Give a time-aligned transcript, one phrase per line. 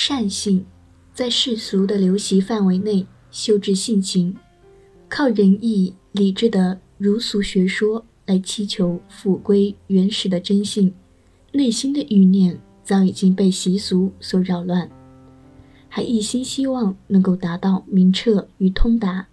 [0.00, 0.64] 善性，
[1.12, 4.36] 在世俗的流习范围内修治性情，
[5.08, 10.94] 靠仁义理智的儒俗学说来祈求复归原始的真性，
[11.50, 14.88] 内心的欲念早已经被习俗所扰乱，
[15.88, 19.26] 还一心希望能够达到明澈与通达，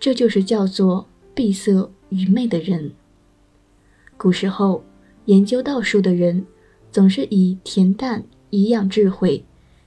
[0.00, 2.90] 这就是叫做闭塞愚昧的人。
[4.16, 4.82] 古时候
[5.26, 6.46] 研究道术的人，
[6.90, 9.44] 总是以恬淡以养智慧。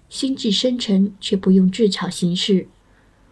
[0.09, 2.67] 心智深沉却不用智巧行事，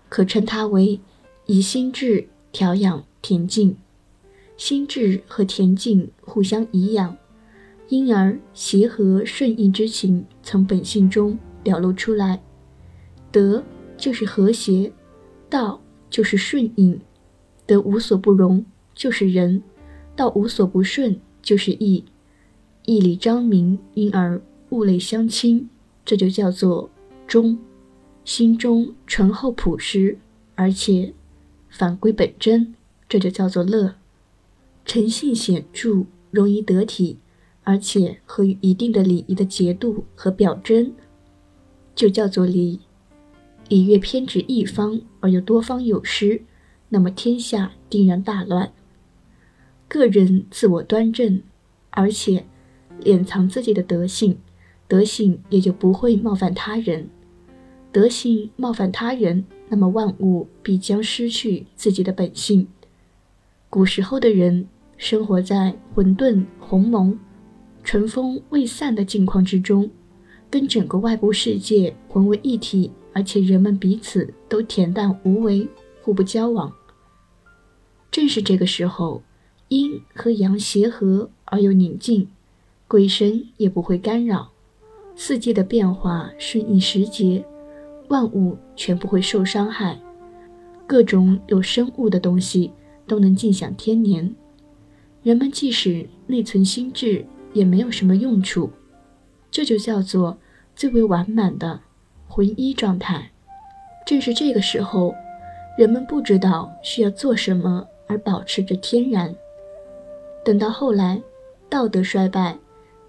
[0.09, 0.99] 可称它为
[1.45, 3.77] 以心智调养恬静。
[4.57, 7.17] 心智和恬静互相颐养，
[7.89, 12.41] 因而协和顺应之情从本性中表露出来。
[13.31, 13.63] 德
[13.97, 14.91] 就是和谐，
[15.49, 16.99] 道就是顺应。
[17.65, 19.61] 德无所不容就是仁，
[20.15, 22.05] 道无所不顺就是义。
[22.85, 25.69] 义理彰明，因而物类相亲。
[26.05, 26.89] 这就叫做
[27.27, 27.57] 忠，
[28.23, 30.17] 心中醇厚朴实，
[30.53, 31.13] 而且
[31.69, 32.75] 返归本真，
[33.09, 33.95] 这就叫做乐。
[34.85, 37.17] 诚信显著，容易得体，
[37.63, 40.93] 而且合于一定的礼仪的节度和表征，
[41.95, 42.81] 就叫做礼。
[43.67, 46.43] 礼乐偏执一方而又多方有失，
[46.89, 48.71] 那么天下定然大乱。
[49.87, 51.41] 个人自我端正，
[51.89, 52.45] 而且
[53.01, 54.37] 敛藏自己的德性。
[54.87, 57.09] 德性也就不会冒犯他人，
[57.91, 62.67] 德性冒犯他人，那么万物必将失去自己的本性。
[63.69, 67.19] 古时候的人生活在混沌鸿蒙、
[67.83, 69.89] 尘封未散的境况之中，
[70.49, 75.67] 跟整个外部世界混为一体，而且人们彼此都恬淡无为，
[76.01, 76.71] 互不交往。
[78.11, 79.23] 正是这个时候，
[79.69, 82.29] 阴和阳协和而又宁静，
[82.87, 84.51] 鬼神也不会干扰。
[85.15, 87.43] 四季的变化顺应时节，
[88.09, 89.97] 万物全不会受伤害，
[90.85, 92.71] 各种有生物的东西
[93.07, 94.35] 都能尽享天年。
[95.23, 98.69] 人们即使内存心智，也没有什么用处。
[99.49, 100.37] 这就叫做
[100.75, 101.79] 最为完满的
[102.27, 103.31] 浑一状态。
[104.05, 105.15] 正是这个时候，
[105.77, 109.33] 人们不知道需要做什么而保持着天然。
[110.43, 111.19] 等到后来，
[111.69, 112.55] 道德衰败。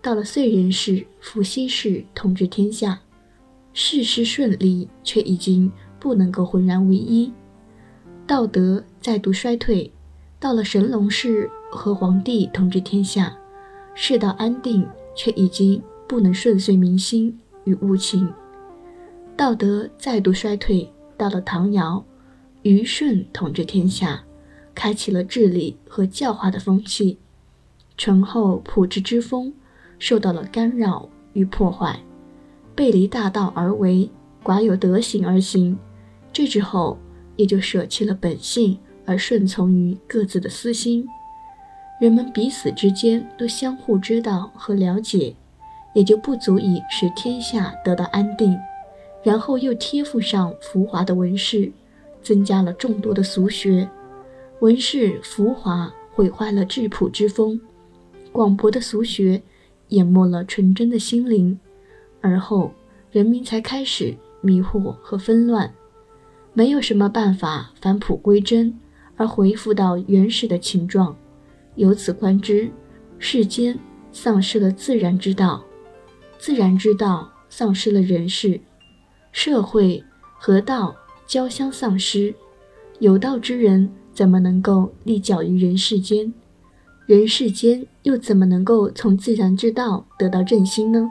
[0.06, 3.00] 到了燧人氏、伏羲氏统治天下，
[3.72, 5.68] 事事顺利，却已经
[5.98, 7.32] 不能够浑然为一。
[8.24, 9.92] 道德再度衰退，
[10.38, 13.36] 到了神农氏和黄帝统治天下，
[13.96, 18.32] 世道安定，却已经不能顺遂民心与物情。
[19.36, 22.04] 道德再度衰退，到了唐尧、
[22.62, 24.22] 虞舜统治天下，
[24.72, 27.18] 开启了治理和教化的风气，
[27.96, 29.52] 醇厚朴质之风。
[29.98, 31.98] 受到了干扰与破坏，
[32.74, 34.10] 背离大道而为，
[34.44, 35.78] 寡有德行而行。
[36.32, 36.98] 这之后，
[37.36, 41.06] 也就舍弃了本性，而顺从于各自的私心。
[41.98, 45.34] 人们彼此之间都相互知道和了解，
[45.94, 48.58] 也就不足以使天下得到安定。
[49.22, 51.72] 然后又贴附上浮华的文饰，
[52.22, 53.88] 增加了众多的俗学。
[54.60, 57.60] 文饰浮华，毁坏了质朴之风。
[58.30, 59.42] 广博的俗学。
[59.88, 61.58] 淹没了纯真的心灵，
[62.20, 62.72] 而后
[63.10, 65.72] 人民才开始迷惑和纷乱，
[66.52, 68.78] 没有什么办法返璞归真，
[69.16, 71.16] 而恢复到原始的情状。
[71.76, 72.70] 由此观之，
[73.18, 73.78] 世间
[74.12, 75.62] 丧失了自然之道，
[76.38, 78.60] 自然之道丧失了人世，
[79.32, 80.02] 社会
[80.38, 80.94] 和道
[81.26, 82.34] 交相丧失，
[82.98, 86.32] 有道之人怎么能够立脚于人世间？
[87.06, 91.08] 人世间又怎么能够从自然之道得到振兴呢？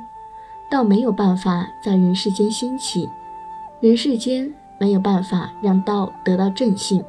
[0.70, 3.08] 道没有办法在人世间兴起，
[3.80, 7.02] 人世间没有办法让道得到振兴。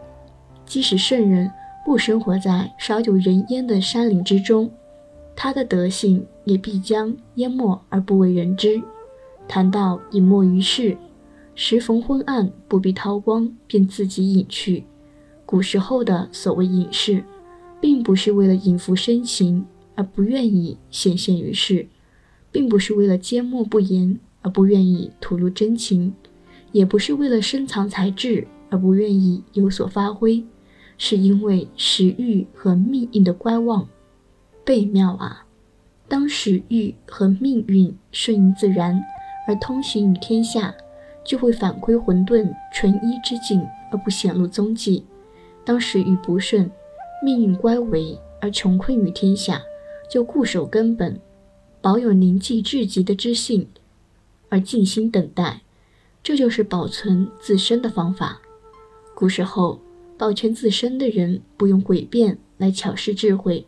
[0.65, 1.51] 即使圣人
[1.85, 4.71] 不生活在少有人烟的山林之中，
[5.35, 8.81] 他的德性也必将淹没而不为人知。
[9.49, 10.97] 谈到隐没于世，
[11.57, 14.85] 时逢昏暗，不必韬光，便自己隐去。
[15.45, 17.25] 古时候的所谓隐士。
[17.81, 19.65] 并不是为了隐伏深情
[19.95, 21.87] 而不愿意显现于世，
[22.51, 26.13] 并不是为了缄默不言而不愿意吐露真情，
[26.73, 30.45] 也不是为了深藏才智而不愿意有所发挥，
[30.99, 33.89] 是因为时运和命运的观望。
[34.65, 35.47] 倍妙啊！
[36.09, 39.01] 当时欲和命运顺应自然
[39.47, 40.75] 而通行于天下，
[41.25, 45.05] 就会反归混沌纯一之境而不显露踪迹；
[45.65, 46.71] 当时欲不顺，
[47.23, 49.63] 命运乖违而穷困于天下，
[50.11, 51.19] 就固守根本，
[51.81, 53.67] 保有凝寂至极的知性，
[54.49, 55.63] 而静心等待，
[56.23, 58.41] 这就是保存自身的方法。
[59.15, 59.81] 古时候，
[60.19, 63.67] 保全自身的人不用诡辩来巧施智慧，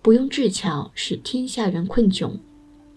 [0.00, 2.32] 不用智巧使天下人困窘，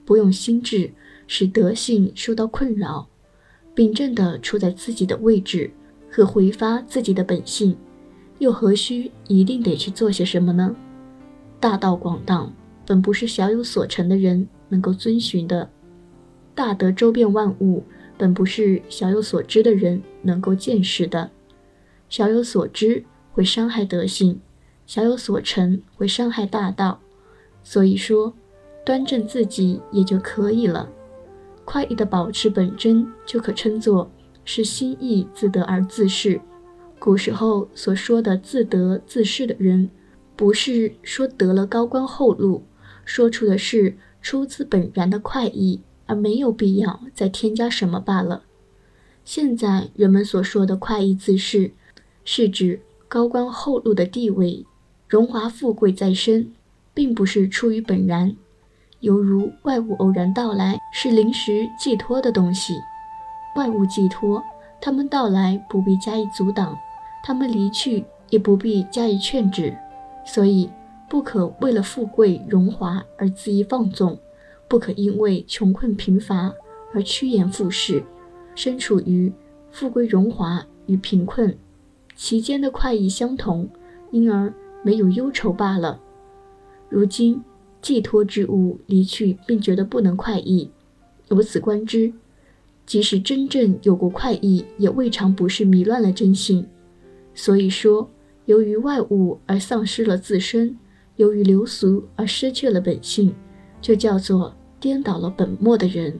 [0.06, 0.92] 不用心智
[1.28, 3.08] 使德性受到困扰，
[3.74, 5.72] 秉正地处在自己的位置
[6.12, 7.76] 和回发自己的本性，
[8.40, 10.76] 又何须一定得去做些什么呢？
[11.60, 12.52] 大道广荡，
[12.86, 15.70] 本不是小有所成的人能够遵循的。
[16.56, 17.84] 大德周遍万物，
[18.18, 21.30] 本不是小有所知的人能够见识的。
[22.10, 24.40] 小有所知会伤害德性，
[24.86, 27.00] 小有所成会伤害大道。
[27.62, 28.34] 所以说，
[28.86, 30.90] 端正自己也就可以了。
[31.66, 34.10] 快意的保持本真，就可称作
[34.44, 36.40] 是心意自得而自是。
[37.00, 39.90] 古时候所说的自得自是的人，
[40.36, 42.64] 不是说得了高官厚禄，
[43.04, 45.82] 说出的是出自本然的快意。
[46.10, 48.42] 而没有必要再添加什么罢了。
[49.24, 51.70] 现在人们所说的快意自适，
[52.26, 54.66] 是指高官厚禄的地位、
[55.08, 56.52] 荣华富贵在身，
[56.96, 58.36] 并不是出于本然，
[59.02, 62.74] 犹如外物偶然到来是临时寄托的东西。
[63.56, 64.44] 外物寄托，
[64.82, 66.76] 他们到来不必加以阻挡，
[67.24, 69.76] 他们离去也不必加以劝止，
[70.26, 70.70] 所以
[71.10, 74.18] 不可为了富贵荣华而恣意放纵。
[74.68, 76.54] 不可因为穷困贫乏
[76.94, 78.04] 而趋炎附势，
[78.54, 79.34] 身处于
[79.72, 81.58] 富贵荣华与贫困
[82.16, 83.68] 其间的快意相同，
[84.12, 86.00] 因而没有忧愁罢了。
[86.88, 87.42] 如今
[87.82, 90.70] 寄托之物离去，并觉得不能快意，
[91.30, 92.14] 由此观之，
[92.86, 96.68] 即使真正有过快意，也未尝不是迷乱了真性。
[97.42, 98.10] 所以说，
[98.48, 100.78] 由于外物而丧失了自身，
[101.16, 103.34] 由于流俗而失去了本性，
[103.80, 104.54] 就叫做。
[104.78, 106.20] 颠倒了本末的人。